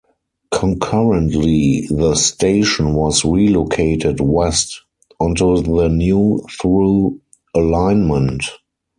[0.49, 4.81] Concurrently, the station was relocated west,
[5.19, 7.21] onto the new through
[7.53, 8.43] alignment.